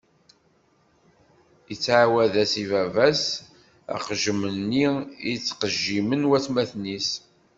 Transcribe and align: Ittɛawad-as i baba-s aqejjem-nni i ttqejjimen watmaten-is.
Ittɛawad-as 1.73 2.53
i 2.63 2.65
baba-s 2.71 3.23
aqejjem-nni 3.95 4.85
i 5.29 5.31
ttqejjimen 5.37 6.27
watmaten-is. 6.29 7.09